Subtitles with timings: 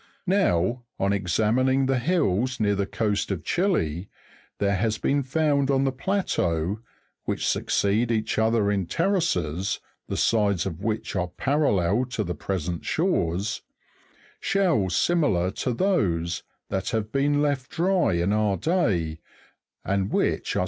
[0.25, 4.09] Now, on examining the hills near the coast of Chile,
[4.57, 6.79] there has been found on the plateaux
[7.25, 12.33] (which succeed each other in ter races, the sides of which are parallel to the
[12.33, 13.61] present shores),
[14.39, 19.19] shells similar to those, that have been left dry in our day,
[19.85, 20.59] and which are